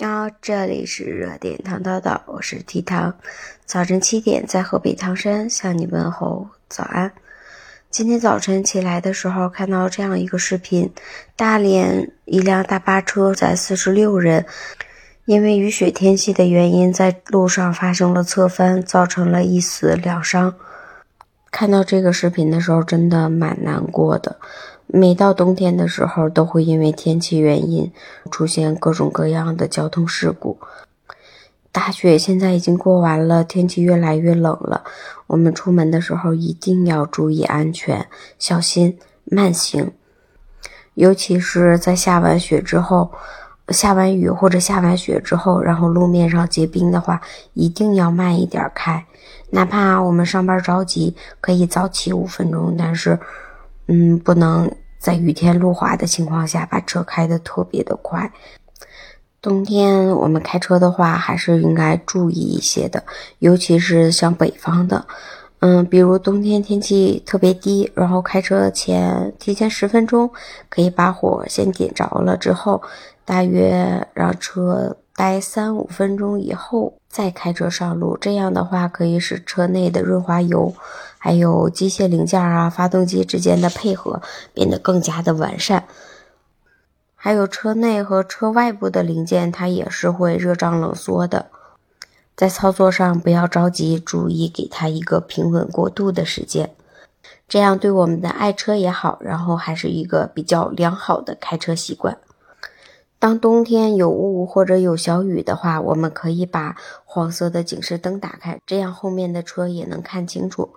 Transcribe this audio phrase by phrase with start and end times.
[0.00, 3.14] 啊，这里是热点糖叨叨，我是提糖。
[3.64, 7.12] 早晨七点，在河北唐山向你问候早安。
[7.90, 10.92] 今天早晨起来的时候，看到这样一个视频：
[11.36, 14.44] 大连一辆大巴车载四十六人，
[15.26, 20.56] 因为雨雪天气的原因，在路上发生了侧翻，造成了一死两伤。
[21.54, 24.38] 看到这个视频的时候，真的蛮难过的。
[24.88, 27.92] 每到冬天的时候，都会因为天气原因
[28.28, 30.58] 出现各种各样的交通事故。
[31.70, 34.82] 大雪现在已经过完了，天气越来越冷了。
[35.28, 39.92] 我们出门的时候一定要注意安全，小心慢行。
[40.94, 43.12] 尤其是在下完雪之后，
[43.68, 47.20] 下完雨或者下完雪之后，然后路面上结冰的话，
[47.52, 49.04] 一定要慢一点开。
[49.50, 53.18] 哪怕我们上班着急，可以早起五分钟，但是。
[53.86, 58.32] 嗯，不能在雨天路滑的情况下把车开得特别的快。
[59.42, 63.04] 冬天我们开车的话，还是应该注意一些的，
[63.40, 65.06] 尤其是像北方的，
[65.66, 70.30] 嗯，比如冬天天气特别低，然后开车前提前十分钟
[70.68, 72.82] 可以把火先点着了，之后
[73.24, 80.74] 大约让车待三五分钟以后再开车上路，这样的话可以使车内的润滑油。
[81.16, 84.20] 还有机械零件啊，发动机之间的配合
[84.52, 85.84] 变得更加的完善。
[87.14, 91.46] 还有车内和车外部的零件，它也是会热胀冷缩的。
[92.36, 96.74] 在操作上不要着急，注意给它一个平稳过渡的时间，
[97.46, 102.18] 这样对我们的爱车也好，然后还是一个比较良好的开车习惯。
[103.20, 110.74] 当冬天有雾或者有小雨的话，我们可以把黄色的警示灯打开，这样后面的车也能看清楚。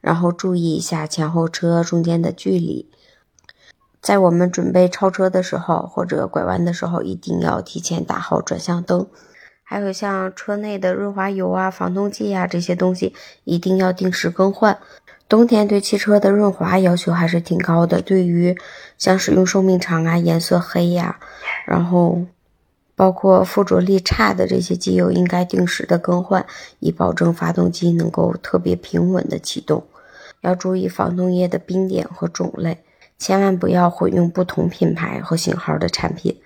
[0.00, 2.90] 然后注意一下前后车中间的距离，
[4.02, 9.06] 在我们准备超车的时候或者拐弯的时候，一定要提前打好转向灯。
[9.70, 14.78] 还有像车内的润滑油啊、防冻剂啊这些东西，一定要定时更换。
[15.28, 18.56] 冬天对汽车的润滑要求还是挺高的，对于
[18.96, 21.20] 像使用寿命长啊、颜色黑呀，
[21.66, 22.22] 然后
[22.96, 26.46] 包括附着力差的这些机油，应该定时的更换，
[26.78, 29.86] 以保证发动机能够特别平稳的启动。
[30.40, 32.82] 要注意防冻液的冰点和种类，
[33.18, 36.40] 千万不要混用不同品牌和型号的产品。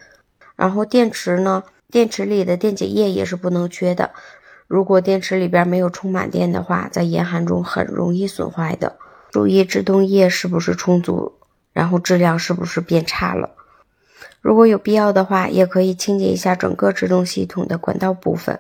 [0.57, 1.63] 然后电池呢，
[1.93, 4.11] 电池里的电解液也是不能缺的。
[4.67, 8.97] 如果电池里边没有充满电的话，在严寒中很容易损坏的。
[9.31, 11.35] 注意制动液是不是充足，
[11.73, 13.51] 然后质量是不是变差了。
[14.41, 18.59] 如果有必要的话，也可以清洁一下整个制动系统的管道部分。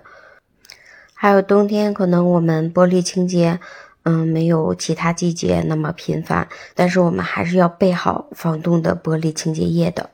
[1.14, 3.59] 还有冬天可能我们玻璃清洁。
[4.04, 10.10] 嗯，没有其他季节那么频繁，但是我们还是要备好防冻的玻璃清洁液的。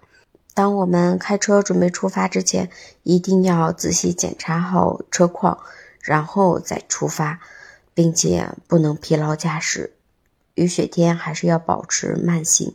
[0.58, 2.69] 当我们开车准备出发之前，
[3.04, 5.60] 一定要仔细检查好车况，
[6.00, 7.38] 然后再出发，
[7.94, 9.92] 并且不能疲劳驾驶。
[10.56, 12.74] 雨雪天还是要保持慢行。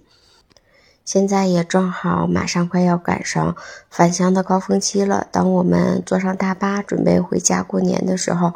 [1.03, 3.57] 现在也正好马上快要赶上
[3.89, 8.53] 返乡的高峰期了，当我们坐上大巴准备回家过年的时候。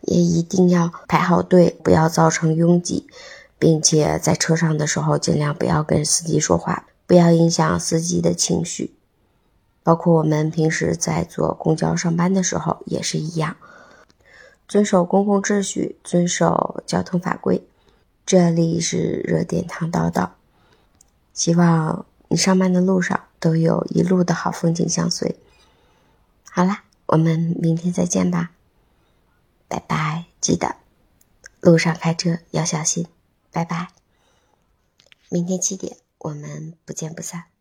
[0.00, 3.06] 也一定要排好队，不要造成拥挤，
[3.58, 8.94] 并且在车上的时候尽量不要跟司机说话，不要影响司机的情绪。
[9.82, 13.56] 包括我们平时在坐公交上班的时候也是一样，
[14.66, 17.66] 遵守公共秩序，遵守交通法规。
[18.24, 20.30] 这里是热点糖叨叨，
[21.34, 25.38] 希望你上班的路上都有一路的好风景相随。
[26.50, 28.52] 好啦，我们明天再见吧。
[29.68, 30.76] 拜拜，记得
[31.60, 33.06] 路上开车要小心。
[33.52, 33.88] 拜拜，
[35.28, 37.53] 明天七点我们不见不散。